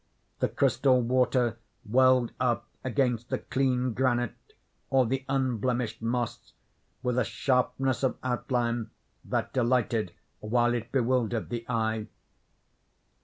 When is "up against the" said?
2.39-3.37